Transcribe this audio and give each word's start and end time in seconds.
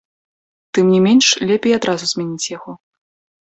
Тым 0.77 0.85
не 0.93 1.01
менш 1.07 1.25
лепей 1.49 1.77
адразу 1.79 2.03
змяніць 2.13 2.51
яго. 2.57 2.71